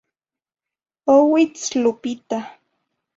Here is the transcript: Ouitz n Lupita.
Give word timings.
Ouitz 1.15 1.63
n 1.71 1.79
Lupita. 1.83 2.39